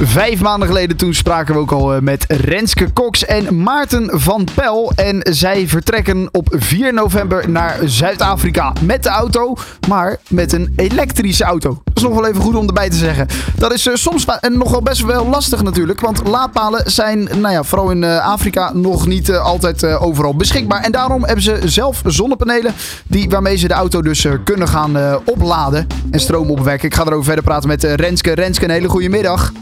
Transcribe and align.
Vijf 0.00 0.40
maanden 0.40 0.68
geleden 0.68 0.96
toen 0.96 1.14
spraken 1.14 1.54
we 1.54 1.60
ook 1.60 1.72
al 1.72 1.94
eh, 1.94 2.00
met 2.00 2.24
Renske 2.28 2.92
Cox 2.92 3.24
en 3.24 3.62
Maarten 3.62 4.20
van 4.20 4.48
Pel. 4.54 4.92
En 4.94 5.20
zij 5.30 5.68
vertrekken 5.68 6.28
op 6.32 6.48
4 6.50 6.94
november 6.94 7.50
naar 7.50 7.78
Zuid-Afrika 7.84 8.72
met 8.80 9.02
de 9.02 9.08
auto, 9.08 9.56
maar 9.88 10.16
met 10.28 10.52
een 10.52 10.72
elektrische 10.76 11.44
auto. 11.44 11.80
Dat 11.84 11.96
is 11.96 12.02
nog 12.02 12.14
wel 12.14 12.26
even 12.26 12.40
goed 12.40 12.54
om 12.54 12.66
erbij 12.66 12.90
te 12.90 12.96
zeggen. 12.96 13.26
Dat 13.56 13.72
is 13.72 13.86
eh, 13.86 13.94
soms 13.94 14.24
en 14.40 14.58
nog 14.58 14.70
wel 14.70 14.82
best 14.82 15.04
wel 15.04 15.28
lastig 15.28 15.62
natuurlijk, 15.62 16.00
want 16.00 16.26
laadpalen 16.26 16.90
zijn, 16.90 17.22
nou 17.22 17.52
ja, 17.52 17.62
vooral 17.62 17.90
in 17.90 18.04
eh, 18.04 18.26
Afrika 18.26 18.72
nog 18.72 19.06
niet 19.06 19.32
altijd 19.32 19.84
overal 19.84 20.36
beschikbaar. 20.36 20.82
En 20.82 20.92
daarom 20.92 21.24
hebben 21.24 21.44
ze 21.44 21.60
zelf 21.64 22.02
zonnepanelen 22.06 22.74
die, 23.06 23.28
waarmee 23.28 23.56
ze 23.56 23.68
de 23.68 23.74
auto 23.74 24.02
dus 24.02 24.26
kunnen 24.44 24.68
gaan 24.68 25.20
opladen 25.24 25.86
en 26.10 26.20
stroom 26.20 26.50
opwekken. 26.50 26.88
Ik 26.88 26.94
ga 26.94 27.02
erover 27.02 27.24
verder 27.24 27.44
praten 27.44 27.68
met 27.68 27.84
Renske. 27.84 28.32
Renske, 28.32 28.64
een 28.64 28.70
hele 28.70 28.88
goede 28.88 29.08
middag. 29.08 29.52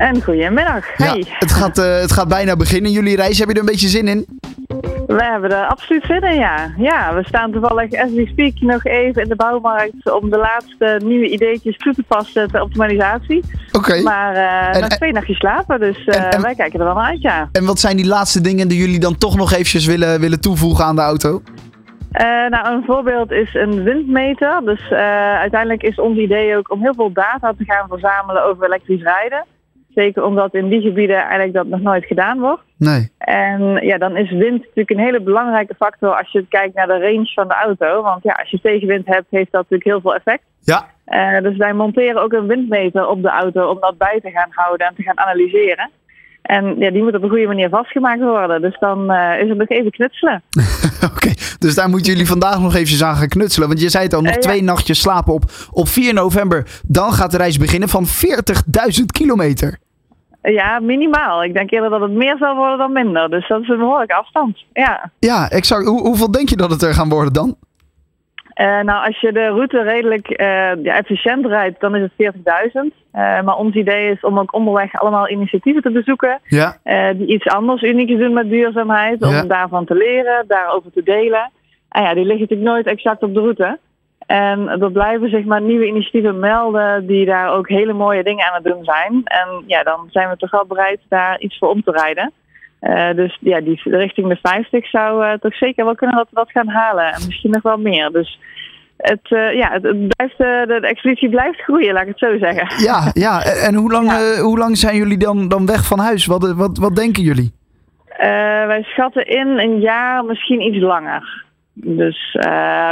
En 0.00 0.22
goedemiddag. 0.22 0.86
Ja, 0.96 1.04
Hey. 1.06 1.24
het, 1.38 1.52
gaat, 1.52 1.78
eh, 1.78 2.00
het 2.00 2.12
gaat 2.12 2.28
bijna 2.28 2.56
beginnen. 2.56 2.90
Jullie 2.90 3.16
reis, 3.16 3.38
heb 3.38 3.48
je 3.48 3.54
er 3.54 3.60
een 3.60 3.66
beetje 3.66 3.88
zin 3.88 4.08
in? 4.08 4.26
We 5.06 5.22
hebben 5.24 5.50
er 5.50 5.66
absoluut 5.66 6.04
zin 6.04 6.20
in, 6.22 6.34
ja. 6.34 6.72
Ja, 6.76 7.14
we 7.14 7.24
staan 7.24 7.52
toevallig 7.52 7.92
as 7.92 8.10
we 8.10 8.26
speak 8.26 8.52
nog 8.60 8.84
even 8.84 9.22
in 9.22 9.28
de 9.28 9.36
bouwmarkt 9.36 10.12
om 10.20 10.30
de 10.30 10.36
laatste 10.36 11.00
nieuwe 11.04 11.28
ideetjes 11.30 11.76
toe 11.76 11.94
te 11.94 12.02
passen 12.02 12.50
ter 12.50 12.62
optimalisatie. 12.62 13.44
Oké. 13.72 14.02
Maar 14.02 14.34
En- 14.74 14.80
nog 14.80 14.88
twee 14.88 15.12
nachtjes 15.12 15.36
slapen, 15.36 15.80
dus 15.80 16.04
eh, 16.04 16.16
En- 16.24 16.30
en- 16.30 16.42
wij 16.42 16.54
kijken 16.54 16.78
er 16.78 16.84
wel 16.86 16.94
naar 16.94 17.04
uit, 17.10 17.20
ja. 17.22 17.48
En 17.52 17.64
wat 17.64 17.78
zijn 17.78 17.96
die 17.96 18.06
laatste 18.06 18.40
dingen 18.40 18.68
die 18.68 18.78
jullie 18.78 19.00
dan 19.00 19.18
toch 19.18 19.36
nog 19.36 19.52
eventjes 19.52 19.86
willen, 19.86 20.20
willen 20.20 20.40
toevoegen 20.40 20.84
aan 20.84 20.96
de 20.96 21.02
auto? 21.02 21.42
Nou, 22.48 22.74
een 22.74 22.84
voorbeeld 22.86 23.30
is 23.30 23.54
een 23.54 23.82
windmeter. 23.82 24.60
Dus 24.64 24.90
uiteindelijk 25.40 25.82
is 25.82 25.96
ons 26.00 26.18
idee 26.18 26.56
ook 26.56 26.70
om 26.72 26.80
heel 26.80 26.94
veel 26.94 27.12
data 27.12 27.52
te 27.58 27.64
gaan 27.64 27.88
verzamelen 27.88 28.44
over 28.44 28.64
elektrisch 28.64 29.02
rijden. 29.02 29.44
Zeker 29.94 30.24
omdat 30.24 30.54
in 30.54 30.68
die 30.68 30.80
gebieden 30.80 31.16
eigenlijk 31.16 31.52
dat 31.52 31.66
nog 31.66 31.80
nooit 31.80 32.04
gedaan 32.04 32.38
wordt. 32.38 32.62
Nee. 32.76 33.10
En 33.18 33.62
ja, 33.86 33.98
dan 33.98 34.16
is 34.16 34.30
wind 34.30 34.58
natuurlijk 34.58 34.90
een 34.90 34.98
hele 34.98 35.20
belangrijke 35.20 35.74
factor 35.74 36.16
als 36.16 36.32
je 36.32 36.46
kijkt 36.48 36.74
naar 36.74 36.86
de 36.86 36.98
range 36.98 37.30
van 37.34 37.48
de 37.48 37.54
auto. 37.54 38.02
Want 38.02 38.22
ja, 38.22 38.32
als 38.32 38.50
je 38.50 38.60
tegenwind 38.60 39.06
hebt, 39.06 39.26
heeft 39.30 39.52
dat 39.52 39.60
natuurlijk 39.60 39.90
heel 39.90 40.00
veel 40.00 40.14
effect. 40.14 40.42
Ja. 40.60 40.86
Eh, 41.04 41.42
dus 41.42 41.56
wij 41.56 41.72
monteren 41.72 42.22
ook 42.22 42.32
een 42.32 42.46
windmeter 42.46 43.08
op 43.08 43.22
de 43.22 43.28
auto 43.28 43.68
om 43.68 43.80
dat 43.80 43.98
bij 43.98 44.20
te 44.22 44.30
gaan 44.30 44.48
houden 44.50 44.86
en 44.86 44.94
te 44.94 45.02
gaan 45.02 45.18
analyseren. 45.18 45.90
En 46.42 46.76
ja, 46.78 46.90
die 46.90 47.02
moet 47.02 47.14
op 47.16 47.22
een 47.22 47.28
goede 47.28 47.46
manier 47.46 47.68
vastgemaakt 47.68 48.20
worden. 48.20 48.60
Dus 48.62 48.78
dan 48.78 49.10
eh, 49.10 49.42
is 49.42 49.48
het 49.48 49.58
nog 49.58 49.68
even 49.68 49.90
knutselen. 49.90 50.42
Oké, 51.12 51.32
dus 51.58 51.74
daar 51.74 51.88
moeten 51.88 52.12
jullie 52.12 52.26
vandaag 52.28 52.60
nog 52.60 52.74
eventjes 52.74 53.02
aan 53.02 53.16
gaan 53.16 53.28
knutselen. 53.28 53.68
Want 53.68 53.80
je 53.80 53.88
zei 53.88 54.04
het 54.04 54.14
al, 54.14 54.20
nog 54.20 54.30
Eh, 54.30 54.34
ja. 54.34 54.40
twee 54.40 54.62
nachtjes 54.62 55.00
slapen 55.00 55.32
op, 55.32 55.42
op 55.70 55.88
4 55.88 56.14
november. 56.14 56.66
Dan 56.86 57.12
gaat 57.12 57.30
de 57.30 57.36
reis 57.36 57.58
beginnen 57.58 57.88
van 57.88 58.06
40.000 58.06 59.04
kilometer. 59.12 59.78
Ja, 60.42 60.78
minimaal. 60.80 61.44
Ik 61.44 61.54
denk 61.54 61.70
eerder 61.70 61.90
dat 61.90 62.00
het 62.00 62.10
meer 62.10 62.36
zal 62.38 62.56
worden 62.56 62.78
dan 62.78 62.92
minder. 62.92 63.28
Dus 63.30 63.48
dat 63.48 63.60
is 63.62 63.68
een 63.68 63.78
behoorlijke 63.78 64.14
afstand. 64.14 64.58
Ja. 64.72 65.10
Ja, 65.18 65.50
exact. 65.50 65.86
Hoe, 65.86 66.00
hoeveel 66.00 66.30
denk 66.30 66.48
je 66.48 66.56
dat 66.56 66.70
het 66.70 66.82
er 66.82 66.94
gaan 66.94 67.08
worden 67.08 67.32
dan? 67.32 67.56
Eh, 68.60 68.80
nou, 68.80 69.06
als 69.06 69.20
je 69.20 69.32
de 69.32 69.46
route 69.46 69.82
redelijk 69.82 70.28
eh, 70.28 70.46
ja, 70.82 70.96
efficiënt 70.96 71.46
rijdt, 71.46 71.80
dan 71.80 71.96
is 71.96 72.02
het 72.02 72.12
40.000. 72.16 72.94
Eh, 73.12 73.42
maar 73.42 73.56
ons 73.56 73.74
idee 73.74 74.10
is 74.10 74.20
om 74.20 74.38
ook 74.38 74.54
onderweg 74.54 75.00
allemaal 75.00 75.28
initiatieven 75.28 75.82
te 75.82 75.90
bezoeken 75.90 76.40
Ja. 76.44 76.76
die 77.12 77.26
iets 77.26 77.46
anders 77.46 77.82
unieks 77.82 78.18
doen 78.18 78.32
met 78.32 78.48
duurzaamheid. 78.48 79.22
Om 79.22 79.30
Ja. 79.30 79.42
daarvan 79.42 79.84
te 79.84 79.94
leren, 79.94 80.44
daarover 80.46 80.92
te 80.92 81.02
delen. 81.02 81.50
En 81.88 82.02
ja, 82.02 82.14
die 82.14 82.24
liggen 82.24 82.40
natuurlijk 82.40 82.70
nooit 82.70 82.86
exact 82.86 83.22
op 83.22 83.34
de 83.34 83.40
route. 83.40 83.78
En 84.26 84.68
er 84.68 84.92
blijven 84.92 85.30
zeg 85.30 85.44
maar 85.44 85.62
nieuwe 85.62 85.86
initiatieven 85.86 86.38
melden 86.38 87.06
die 87.06 87.26
daar 87.26 87.52
ook 87.52 87.68
hele 87.68 87.92
mooie 87.92 88.22
dingen 88.22 88.46
aan 88.46 88.54
het 88.62 88.64
doen 88.64 88.84
zijn. 88.84 89.22
En 89.24 89.48
ja, 89.66 89.82
dan 89.82 90.06
zijn 90.10 90.28
we 90.28 90.36
toch 90.36 90.50
wel 90.50 90.66
bereid 90.66 91.00
daar 91.08 91.38
iets 91.40 91.58
voor 91.58 91.68
om 91.68 91.82
te 91.82 91.90
rijden. 91.90 92.32
Eh, 92.80 93.14
dus 93.14 93.38
ja, 93.40 93.60
die 93.60 93.80
richting 93.84 94.28
de 94.28 94.38
50 94.42 94.88
zou 94.88 95.24
eh, 95.24 95.32
toch 95.32 95.54
zeker 95.54 95.84
wel 95.84 95.94
kunnen 95.94 96.16
dat 96.16 96.28
we 96.30 96.36
dat 96.36 96.50
gaan 96.50 96.68
halen. 96.68 97.04
En 97.04 97.22
misschien 97.26 97.50
nog 97.50 97.62
wel 97.62 97.76
meer. 97.78 98.10
Dus 98.10 98.38
het, 98.96 99.20
eh, 99.32 99.54
ja, 99.54 99.70
het, 99.72 99.82
het 99.82 100.16
blijft, 100.16 100.38
de, 100.38 100.64
de 100.80 100.86
expeditie 100.86 101.28
blijft 101.28 101.60
groeien, 101.60 101.92
laat 101.92 102.02
ik 102.02 102.08
het 102.08 102.18
zo 102.18 102.38
zeggen. 102.38 102.84
Ja, 102.84 103.10
ja. 103.12 103.42
En 103.68 103.74
hoe 103.74 103.90
lang, 103.90 104.10
Ja. 104.10 104.42
hoe 104.42 104.58
lang 104.58 104.76
zijn 104.78 104.96
jullie 104.96 105.18
dan, 105.18 105.48
dan 105.48 105.66
weg 105.66 105.86
van 105.86 105.98
huis? 105.98 106.26
Wat, 106.26 106.52
wat, 106.52 106.78
wat 106.78 106.96
denken 106.96 107.22
jullie? 107.22 107.52
Wij 108.66 108.82
schatten 108.82 109.26
in 109.26 109.46
een 109.46 109.80
jaar, 109.80 110.24
misschien 110.24 110.60
iets 110.60 110.78
langer. 110.78 111.44
Dus 111.72 112.36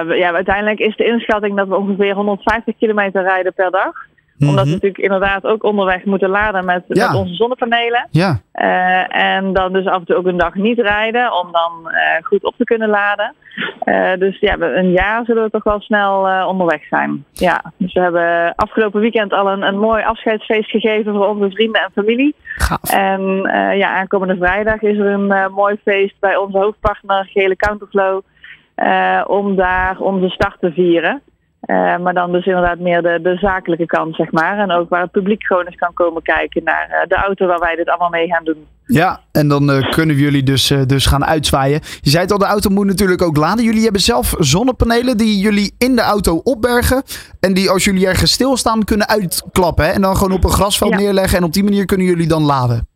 ja, 0.08 0.32
uiteindelijk 0.32 0.78
is 0.78 0.96
de 0.96 1.04
inschatting 1.04 1.56
dat 1.56 1.68
we 1.68 1.76
ongeveer 1.76 2.14
150 2.14 2.76
kilometer 2.78 3.22
rijden 3.22 3.54
per 3.54 3.70
dag. 3.70 3.92
Omdat 4.40 4.54
we 4.54 4.60
Mhm. 4.62 4.70
natuurlijk 4.70 4.98
inderdaad 5.02 5.44
ook 5.44 5.62
onderweg 5.64 6.04
moeten 6.04 6.28
laden 6.28 6.64
met, 6.64 6.84
Ja. 6.88 7.06
met 7.10 7.20
onze 7.20 7.34
zonnepanelen. 7.34 8.08
Ja, 8.10 8.40
Eh, 8.52 9.16
en 9.36 9.52
dan 9.52 9.72
dus 9.72 9.86
af 9.86 9.98
en 9.98 10.04
toe 10.04 10.16
ook 10.16 10.26
een 10.26 10.36
dag 10.36 10.54
niet 10.54 10.78
rijden 10.78 11.32
om 11.40 11.52
dan 11.52 11.90
eh, 11.92 12.22
goed 12.24 12.44
op 12.44 12.54
te 12.56 12.64
kunnen 12.64 12.88
laden. 12.88 13.34
Eh, 13.80 14.12
dus 14.18 14.38
ja, 14.40 14.56
een 14.58 14.90
jaar 14.90 15.24
zullen 15.24 15.42
we 15.42 15.50
toch 15.50 15.62
wel 15.64 15.80
snel 15.80 16.46
onderweg 16.48 16.82
zijn. 16.90 17.24
Ja, 17.32 17.62
dus 17.76 17.92
we 17.92 18.00
hebben 18.00 18.52
afgelopen 18.56 19.00
weekend 19.00 19.32
al 19.32 19.48
een, 19.50 19.62
een 19.62 19.78
mooi 19.78 20.02
afscheidsfeest 20.04 20.70
gegeven 20.70 21.14
voor 21.14 21.26
onze 21.26 21.50
vrienden 21.50 21.82
en 21.82 21.90
familie. 21.94 22.34
gaaf. 22.56 22.92
En 22.92 23.22
ja, 23.76 23.88
aankomende 23.94 24.36
vrijdag 24.36 24.82
is 24.82 24.98
er 24.98 25.06
een 25.06 25.52
mooi 25.52 25.76
feest 25.84 26.14
bij 26.20 26.36
onze 26.36 26.58
hoofdpartner 26.58 27.28
Gele 27.32 27.56
Counterflow. 27.56 28.20
om 29.26 29.56
daar 29.56 29.98
onze 29.98 30.28
start 30.28 30.56
te 30.60 30.72
vieren. 30.72 31.22
Eh, 31.60 31.98
maar 31.98 32.14
dan 32.14 32.32
dus 32.32 32.46
inderdaad 32.46 32.78
meer 32.78 33.02
de, 33.02 33.18
de 33.22 33.36
zakelijke 33.36 33.86
kant, 33.86 34.14
zeg 34.14 34.32
maar. 34.32 34.58
En 34.58 34.70
ook 34.70 34.88
waar 34.88 35.02
het 35.02 35.10
publiek 35.10 35.44
gewoon 35.44 35.66
eens 35.66 35.76
kan 35.76 35.92
komen 35.94 36.22
kijken 36.22 36.64
naar 36.64 36.88
eh, 36.90 37.08
de 37.08 37.14
auto 37.14 37.46
waar 37.46 37.58
wij 37.58 37.76
dit 37.76 37.88
allemaal 37.88 38.08
mee 38.08 38.28
gaan 38.28 38.44
doen. 38.44 38.66
Ja, 38.84 39.20
en 39.32 39.48
dan 39.48 39.70
eh, 39.70 39.90
kunnen 39.90 40.16
jullie 40.16 40.42
dus, 40.42 40.66
dus 40.86 41.06
gaan 41.06 41.24
uitzwaaien. 41.24 41.80
Je 42.00 42.10
zei 42.10 42.22
het 42.22 42.32
al, 42.32 42.38
de 42.38 42.44
auto 42.44 42.70
moet 42.70 42.86
natuurlijk 42.86 43.22
ook 43.22 43.36
laden. 43.36 43.64
Jullie 43.64 43.82
hebben 43.82 44.00
zelf 44.00 44.34
zonnepanelen 44.38 45.16
die 45.16 45.38
jullie 45.38 45.74
in 45.78 45.96
de 45.96 46.02
auto 46.02 46.40
opbergen. 46.44 47.02
En 47.40 47.54
die 47.54 47.70
als 47.70 47.84
jullie 47.84 48.06
ergens 48.06 48.32
stilstaan 48.32 48.84
kunnen 48.84 49.08
uitklappen. 49.08 49.84
Hè? 49.84 49.90
En 49.90 50.00
dan 50.02 50.16
gewoon 50.16 50.36
op 50.36 50.44
een 50.44 50.50
grasveld 50.50 50.90
Ja. 50.90 50.96
neerleggen. 50.98 51.38
En 51.38 51.44
op 51.44 51.52
die 51.52 51.64
manier 51.64 51.84
kunnen 51.84 52.06
jullie 52.06 52.28
dan 52.28 52.42
laden. 52.42 52.86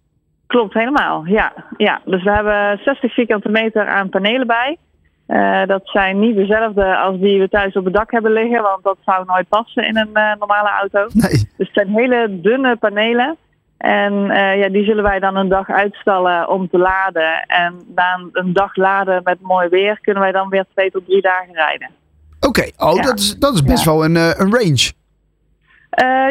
Klopt, 0.47 0.75
helemaal. 0.75 1.25
Ja, 1.27 1.53
ja. 1.77 2.01
Dus 2.05 2.23
we 2.23 2.31
hebben 2.31 2.81
60 2.85 3.13
vierkante 3.15 3.49
meter 3.49 3.89
aan 3.89 4.09
panelen 4.09 4.47
bij. 4.47 4.79
Eh, 5.27 5.67
dat 5.67 5.81
zijn 5.85 6.19
niet 6.19 6.37
dezelfde 6.37 6.97
als 6.97 7.19
die 7.19 7.41
we 7.41 7.49
thuis 7.49 7.75
op 7.77 7.85
het 7.85 7.95
dak 7.95 8.11
hebben 8.11 8.33
liggen, 8.33 8.63
want 8.63 8.83
dat 8.83 8.97
zou 9.05 9.25
nooit 9.27 9.49
passen 9.49 9.85
in 9.87 9.97
een 9.97 10.15
eh, 10.15 10.33
normale 10.39 10.69
auto. 10.69 11.07
Nee. 11.13 11.31
Dus 11.31 11.49
het 11.57 11.69
zijn 11.73 11.89
hele 11.89 12.41
dunne 12.41 12.77
panelen. 12.77 13.37
En 13.79 14.31
eh, 14.31 14.59
ja, 14.59 14.69
die 14.69 14.85
zullen 14.85 15.03
wij 15.03 15.19
dan 15.19 15.37
een 15.37 15.49
dag 15.49 15.69
uitstallen 15.71 16.49
om 16.49 16.69
te 16.69 16.79
laden. 16.79 17.45
En 17.47 17.75
na 17.95 18.21
een, 18.33 18.53
dag 18.53 18.77
laden 18.77 19.21
met 19.25 19.41
mooi 19.41 19.69
weer 19.69 19.99
kunnen 20.01 20.23
wij 20.23 20.33
dan 20.33 20.49
weer 20.49 20.65
twee 20.73 20.91
tot 20.91 21.07
drie 21.07 21.23
dagen 21.23 21.55
rijden. 21.55 21.91
Oké, 22.41 22.71
oh, 22.77 22.95
Ja. 22.95 23.03
dat, 23.03 23.19
is, 23.19 23.39
dat 23.39 23.55
is 23.55 23.63
best 23.63 23.85
Ja. 23.85 23.91
wel 23.91 24.05
een, 24.05 24.17
een 24.17 24.53
range. 24.53 24.93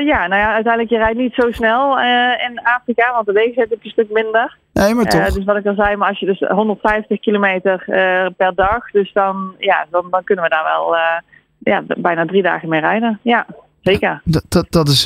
Ja, 0.05 0.27
nou 0.27 0.41
ja, 0.41 0.53
uiteindelijk 0.53 0.89
je 0.89 0.97
rijdt 0.97 1.17
niet 1.17 1.33
zo 1.33 1.51
snel 1.51 1.99
in 2.47 2.61
Afrika, 2.63 3.13
want 3.13 3.25
de 3.25 3.31
wegen 3.31 3.53
zijn 3.53 3.67
een 3.69 3.89
stuk 3.89 4.11
minder. 4.11 4.57
Nee, 4.73 4.93
maar 4.93 5.05
toch. 5.05 5.21
Eh, 5.21 5.33
dus 5.33 5.43
wat 5.43 5.55
ik 5.55 5.65
al 5.65 5.75
zei, 5.75 5.95
maar 5.95 6.09
als 6.09 6.19
je 6.19 6.25
dus 6.25 6.39
150 6.39 7.19
kilometer 7.19 7.83
eh, 7.87 8.25
per 8.37 8.55
dag, 8.55 8.91
dus 8.91 9.13
dan, 9.13 9.55
ja, 9.57 9.85
dan, 9.89 10.07
dan 10.09 10.23
kunnen 10.23 10.43
we 10.43 10.49
daar 10.49 10.63
wel 10.63 10.95
eh, 10.95 11.17
ja, 11.59 11.83
bijna 11.97 12.25
drie 12.25 12.41
dagen 12.41 12.69
mee 12.69 12.79
rijden. 12.79 13.19
Ja, 13.21 13.45
zeker. 13.81 14.21
Dat, 14.23 14.43
dat, 14.49 14.65
dat, 14.69 14.87
is, 14.87 15.03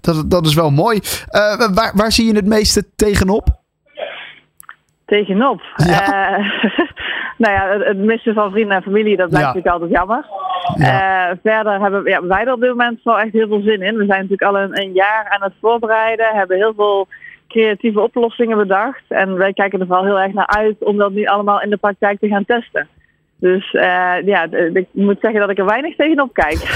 dat, 0.00 0.24
dat 0.30 0.46
is 0.46 0.54
wel 0.54 0.70
mooi. 0.70 1.00
Waar, 1.74 1.92
waar 1.94 2.12
zie 2.12 2.26
je 2.26 2.34
het 2.36 2.46
meeste 2.46 2.94
tegenop? 2.96 3.46
Tegenop. 5.06 5.60
Ja. 5.76 6.38
Nou 7.38 7.52
ja, 7.54 7.68
het, 7.68 7.84
het 7.86 7.98
missen 7.98 8.34
van 8.34 8.50
vrienden 8.50 8.76
en 8.76 8.82
familie, 8.82 9.16
dat 9.16 9.28
blijft 9.28 9.46
Ja. 9.46 9.54
natuurlijk 9.54 9.74
altijd 9.74 9.90
jammer. 9.98 10.24
Ja. 10.76 11.36
Verder 11.42 11.80
hebben 11.80 12.02
we- 12.02 12.10
ja, 12.10 12.26
wij 12.26 12.44
er 12.44 12.52
op 12.52 12.60
dit 12.60 12.68
moment 12.68 13.00
wel 13.02 13.18
echt 13.18 13.32
heel 13.32 13.48
veel 13.48 13.60
zin 13.62 13.82
in. 13.82 13.96
We 13.96 14.04
zijn 14.06 14.20
natuurlijk 14.28 14.42
al 14.42 14.58
een, 14.58 14.80
een 14.82 14.92
jaar 14.92 15.28
aan 15.28 15.42
het 15.42 15.52
voorbereiden, 15.60 16.26
hebben 16.34 16.56
heel 16.56 16.72
veel 16.76 17.08
creatieve 17.60 18.00
oplossingen 18.00 18.56
bedacht. 18.58 19.02
En 19.08 19.34
wij 19.36 19.52
kijken 19.52 19.80
er 19.80 19.86
vooral 19.86 20.04
heel 20.04 20.20
erg 20.20 20.32
naar 20.32 20.46
uit 20.46 20.76
om 20.78 20.96
dat 20.96 21.12
nu 21.12 21.24
allemaal 21.24 21.62
in 21.62 21.70
de 21.70 21.76
praktijk 21.76 22.18
te 22.20 22.28
gaan 22.28 22.44
testen. 22.44 22.88
Dus 23.38 23.72
eh, 23.74 24.14
ja, 24.24 24.46
ik 24.72 24.86
moet 24.92 25.18
zeggen 25.20 25.40
dat 25.40 25.50
ik 25.50 25.58
er 25.58 25.64
weinig 25.64 25.96
tegenop 25.96 26.32
kijk. 26.32 26.58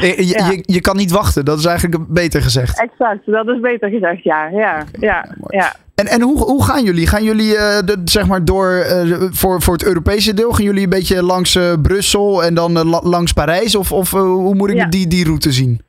Eh, 0.00 0.16
je, 0.18 0.26
Ja. 0.38 0.50
je, 0.50 0.62
je 0.66 0.80
kan 0.80 0.96
niet 0.96 1.10
wachten, 1.10 1.44
dat 1.44 1.58
is 1.58 1.64
eigenlijk 1.64 2.04
beter 2.08 2.42
gezegd. 2.42 2.80
exact, 2.80 3.26
dat 3.26 3.48
is 3.48 3.60
beter 3.60 3.90
gezegd, 3.90 4.22
ja. 4.22 4.48
Ja, 4.48 4.84
ja, 4.98 5.34
ja. 5.48 5.74
En, 5.94 6.06
en 6.06 6.20
hoe, 6.22 6.38
hoe 6.38 6.64
gaan 6.64 6.84
jullie? 6.84 7.06
Gaan 7.06 7.24
jullie 7.24 7.56
eh, 7.56 7.78
de, 7.84 8.00
zeg 8.04 8.26
maar 8.26 8.44
door 8.44 8.84
voor, 9.30 9.62
voor 9.62 9.72
het 9.74 9.84
Europese 9.84 10.34
deel? 10.34 10.52
Gaan 10.52 10.64
jullie 10.64 10.82
een 10.84 10.90
beetje 10.90 11.22
langs 11.22 11.58
Brussel 11.82 12.44
en 12.44 12.54
dan 12.54 12.72
la- 12.88 13.00
langs 13.02 13.32
Parijs? 13.32 13.74
Of, 13.74 13.92
of 13.92 14.10
hoe 14.10 14.54
moet 14.54 14.70
ik 14.70 14.76
Ja. 14.76 14.86
die, 14.86 15.06
die 15.06 15.24
route 15.24 15.52
zien? 15.52 15.80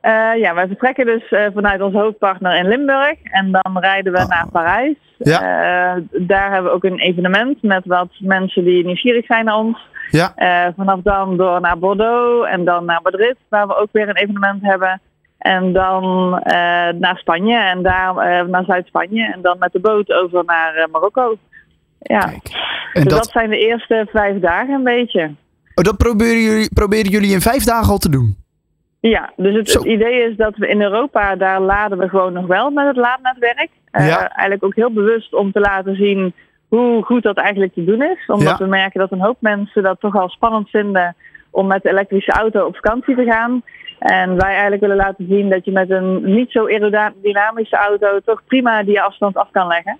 Eh, 0.00 0.30
ja, 0.36 0.54
wij 0.54 0.66
vertrekken 0.66 1.06
dus 1.06 1.28
eh, 1.28 1.46
vanuit 1.54 1.80
onze 1.80 1.98
hoofdpartner 1.98 2.56
in 2.56 2.68
Limburg. 2.68 3.22
En 3.22 3.50
dan 3.50 3.78
rijden 3.78 4.12
we 4.12 4.18
Oh. 4.18 4.28
naar 4.28 4.46
Parijs. 4.52 4.96
Ja. 5.18 5.40
Eh, 5.40 6.02
daar 6.12 6.52
hebben 6.52 6.70
we 6.70 6.76
ook 6.76 6.84
een 6.84 6.98
evenement 6.98 7.62
met 7.62 7.82
wat 7.86 8.08
mensen 8.18 8.64
die 8.64 8.84
nieuwsgierig 8.84 9.26
zijn 9.26 9.44
naar 9.44 9.56
ons. 9.56 9.78
Ja. 10.10 10.32
Vanaf 10.76 11.00
dan 11.02 11.36
door 11.36 11.60
naar 11.60 11.78
Bordeaux 11.78 12.48
en 12.50 12.64
dan 12.64 12.84
naar 12.84 13.00
Madrid, 13.02 13.36
waar 13.48 13.66
we 13.66 13.76
ook 13.76 13.88
weer 13.92 14.08
een 14.08 14.16
evenement 14.16 14.62
hebben. 14.62 15.00
En 15.38 15.72
dan 15.72 16.30
naar 16.98 17.16
Spanje 17.18 17.58
en 17.58 17.82
daar 17.82 18.14
naar 18.48 18.64
Zuid-Spanje. 18.64 19.32
En 19.32 19.42
dan 19.42 19.56
met 19.58 19.72
de 19.72 19.80
boot 19.80 20.12
over 20.12 20.42
naar 20.44 20.88
Marokko. 20.90 21.36
Ja, 22.00 22.18
Kijk. 22.20 22.48
En 22.92 23.02
dus 23.02 23.12
dat... 23.12 23.22
dat, 23.22 23.30
zijn 23.30 23.50
de 23.50 23.58
eerste 23.58 24.06
vijf 24.12 24.40
dagen 24.40 24.74
een 24.74 24.84
beetje. 24.84 25.34
oh, 25.74 25.84
dat 25.84 25.96
proberen, 25.96 26.42
jullie, 26.42 26.74
proberen 26.74 27.10
jullie 27.10 27.32
in 27.32 27.40
vijf 27.40 27.64
dagen 27.64 27.90
al 27.92 27.98
te 27.98 28.10
doen? 28.10 28.36
Ja, 29.00 29.32
dus 29.36 29.54
het, 29.54 29.84
idee 29.84 30.30
is 30.30 30.36
dat 30.36 30.56
we 30.56 30.68
in 30.68 30.82
Europa, 30.82 31.36
daar 31.36 31.60
laden 31.60 31.98
we 31.98 32.08
gewoon 32.08 32.32
nog 32.32 32.46
wel 32.46 32.70
met 32.70 32.86
het 32.86 32.96
laadnetwerk. 32.96 33.70
Eh. 33.90 34.18
Eigenlijk 34.18 34.64
ook 34.64 34.74
heel 34.74 34.92
bewust 34.92 35.34
om 35.34 35.52
te 35.52 35.60
laten 35.60 35.96
zien 35.96 36.34
hoe 36.68 37.02
goed 37.04 37.22
dat 37.22 37.36
eigenlijk 37.36 37.74
te 37.74 37.84
doen 37.84 38.02
is. 38.02 38.26
Omdat 38.26 38.58
Ja. 38.58 38.64
we 38.64 38.66
merken 38.66 39.00
dat 39.00 39.12
een 39.12 39.20
hoop 39.20 39.36
mensen 39.40 39.82
dat 39.82 40.00
toch 40.00 40.16
al 40.16 40.28
spannend 40.28 40.70
vinden 40.70 41.16
om 41.50 41.66
met 41.66 41.82
de 41.82 41.90
elektrische 41.90 42.32
auto 42.32 42.66
op 42.66 42.74
vakantie 42.74 43.16
te 43.16 43.24
gaan. 43.24 43.62
En 43.98 44.36
wij 44.36 44.50
eigenlijk 44.50 44.80
willen 44.80 44.96
laten 44.96 45.26
zien 45.28 45.48
dat 45.48 45.64
je 45.64 45.72
met 45.72 45.90
een 45.90 46.34
niet 46.34 46.50
zo 46.50 46.66
aerodynamische 46.66 47.76
auto 47.76 48.20
toch 48.24 48.42
prima 48.46 48.82
die 48.82 49.00
afstand 49.02 49.36
af 49.36 49.48
kan 49.50 49.66
leggen. 49.66 49.98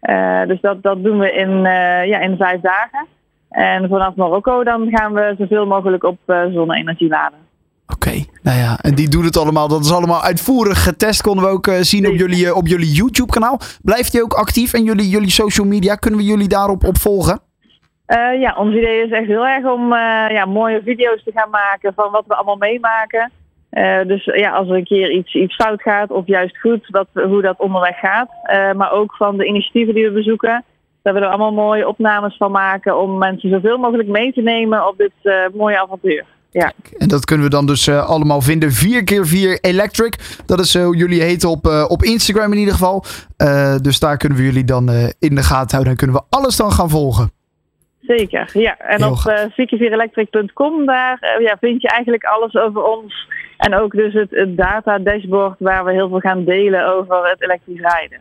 Eh, 0.00 0.46
dus 0.46 0.60
dat, 0.60 0.82
dat 0.82 1.04
doen 1.04 1.18
we 1.18 1.32
in, 1.32 1.66
eh, 1.66 2.04
ja, 2.06 2.18
in 2.18 2.36
vijf 2.36 2.60
dagen. 2.60 3.06
En 3.50 3.88
vanaf 3.88 4.14
Marokko 4.14 4.64
dan 4.64 4.88
gaan 4.90 5.12
we 5.12 5.34
zoveel 5.38 5.66
mogelijk 5.66 6.04
op 6.04 6.18
zonne-energie 6.26 7.08
laden. 7.08 7.47
Oké, 7.94 8.24
nou 8.42 8.58
ja, 8.58 8.78
en 8.80 8.94
die 8.94 9.08
doen 9.08 9.24
het 9.24 9.36
allemaal. 9.36 9.68
Dat 9.68 9.84
is 9.84 9.92
allemaal 9.92 10.22
uitvoerig 10.22 10.82
getest, 10.82 11.22
konden 11.22 11.44
we 11.44 11.50
ook 11.50 11.66
eh, 11.66 11.74
zien 11.80 12.08
op 12.08 12.14
jullie, 12.14 12.46
eh, 12.46 12.56
op 12.56 12.66
jullie 12.66 12.92
YouTube-kanaal. 12.92 13.60
Blijft 13.82 14.12
die 14.12 14.22
ook 14.22 14.32
actief 14.32 14.72
en 14.72 14.84
jullie, 14.84 15.08
jullie 15.08 15.30
social 15.30 15.66
media? 15.66 15.94
Kunnen 15.94 16.20
we 16.20 16.26
jullie 16.26 16.48
daarop 16.48 16.84
op 16.84 16.96
volgen? 16.96 17.40
Eh, 18.06 18.40
ja, 18.40 18.54
ons 18.58 18.74
idee 18.74 19.04
is 19.04 19.10
echt 19.10 19.26
heel 19.26 19.46
erg 19.46 19.64
om 19.64 19.92
ja, 20.38 20.44
mooie 20.44 20.82
video's 20.84 21.22
te 21.24 21.32
gaan 21.34 21.50
maken 21.50 21.92
van 21.94 22.10
wat 22.10 22.24
we 22.26 22.34
allemaal 22.34 22.56
meemaken. 22.56 23.30
Dus 24.06 24.24
ja, 24.24 24.50
als 24.50 24.68
er 24.68 24.74
een 24.74 24.84
keer 24.84 25.10
iets, 25.10 25.34
iets 25.34 25.54
fout 25.54 25.82
gaat 25.82 26.10
of 26.10 26.26
juist 26.26 26.58
goed, 26.60 26.86
dat, 26.86 27.06
hoe 27.12 27.42
dat 27.42 27.58
onderweg 27.58 27.98
gaat. 27.98 28.28
Maar 28.76 28.92
ook 28.92 29.14
van 29.16 29.36
de 29.36 29.46
initiatieven 29.46 29.94
die 29.94 30.04
we 30.04 30.12
bezoeken. 30.12 30.64
Dat 31.02 31.14
we 31.14 31.20
er 31.20 31.28
allemaal 31.28 31.52
mooie 31.52 31.88
opnames 31.88 32.36
van 32.36 32.50
maken 32.50 32.98
om 32.98 33.18
mensen 33.18 33.50
zoveel 33.50 33.78
mogelijk 33.78 34.08
mee 34.08 34.32
te 34.32 34.40
nemen 34.40 34.88
op 34.88 34.96
dit 34.98 35.12
mooie 35.52 35.80
avontuur. 35.80 36.24
Ja, 36.50 36.72
En 36.98 37.08
dat 37.08 37.24
kunnen 37.24 37.44
we 37.44 37.50
dan 37.52 37.66
dus 37.66 37.86
eh, 37.86 38.06
allemaal 38.08 38.40
vinden. 38.40 38.70
4x4 38.70 39.60
Electric. 39.60 40.40
Dat 40.46 40.60
is 40.60 40.74
eh, 40.74 40.84
hoe 40.84 40.96
jullie 40.96 41.22
heten 41.22 41.48
op, 41.48 41.66
eh, 41.66 41.84
op 41.88 42.02
Instagram 42.02 42.52
in 42.52 42.58
ieder 42.58 42.74
geval. 42.74 43.04
Eh, 43.36 43.76
dus 43.76 43.98
daar 43.98 44.16
kunnen 44.16 44.38
we 44.38 44.44
jullie 44.44 44.64
dan 44.64 44.90
eh, 44.90 45.08
in 45.18 45.34
de 45.34 45.42
gaten 45.42 45.70
houden. 45.70 45.92
En 45.92 45.96
kunnen 45.98 46.16
we 46.16 46.22
alles 46.30 46.56
dan 46.56 46.72
gaan 46.72 46.90
volgen. 46.90 47.30
zeker. 48.00 48.50
Ja, 48.52 48.78
en 48.78 49.02
Heel 49.02 49.10
op 49.10 49.18
uh, 49.18 50.86
daar 50.86 51.18
eh, 51.20 51.42
ja, 51.44 51.56
vind 51.60 51.82
je 51.82 51.88
eigenlijk 51.88 52.24
alles 52.24 52.54
over 52.54 52.82
ons. 52.82 53.28
En 53.56 53.74
ook 53.74 53.92
dus 53.92 54.12
het, 54.14 54.30
het 54.30 54.56
data 54.56 54.98
dashboard 54.98 55.56
waar 55.58 55.84
we 55.84 55.92
heel 55.92 56.08
veel 56.08 56.20
gaan 56.20 56.44
delen 56.44 56.86
over 56.86 57.28
het 57.30 57.42
elektrisch 57.42 57.80
rijden. 57.80 58.20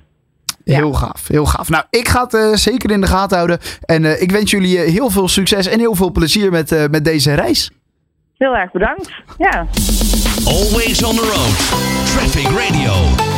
Ja. 0.64 0.76
Heel 0.76 0.94
gaaf, 0.94 1.28
heel 1.28 1.46
gaaf. 1.46 1.70
Nou, 1.70 1.84
ik 1.90 2.08
ga 2.08 2.24
het 2.24 2.34
eh, 2.34 2.54
zeker 2.54 2.92
in 2.92 3.02
de 3.02 3.08
gaten 3.08 3.36
houden. 3.38 3.60
En 3.86 4.06
eh, 4.06 4.22
ik 4.22 4.32
wens 4.32 4.52
jullie 4.52 4.78
eh, 4.80 4.92
heel 4.92 5.10
veel 5.10 5.28
succes 5.28 5.68
en 5.68 5.80
heel 5.80 5.96
veel 5.96 6.12
plezier 6.12 6.52
met, 6.52 6.72
eh, 6.72 6.88
met 6.92 7.06
deze 7.06 7.34
reis. 7.34 7.72
Heel 8.38 8.56
erg 8.56 8.72
bedankt. 8.72 9.12
Ja. 9.38 9.68
Always 10.46 11.04
on 11.04 11.16
the 11.16 11.22
road. 11.22 12.08
Traffic 12.08 12.48
Radio. 12.50 13.37